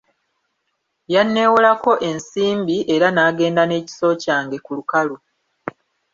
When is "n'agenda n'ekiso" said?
3.11-4.09